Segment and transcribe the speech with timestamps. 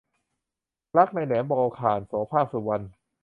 [0.97, 2.85] รักในแหลมบอลข่าน- โสภาค สุวรรณ